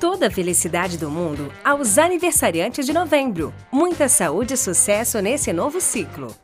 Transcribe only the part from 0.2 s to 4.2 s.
a felicidade do mundo aos aniversariantes de novembro. Muita